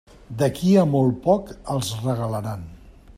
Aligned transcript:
D'aquí 0.37 0.71
a 0.83 0.85
molt 0.93 1.19
poc 1.27 1.53
els 1.75 1.93
regalaran. 2.09 2.69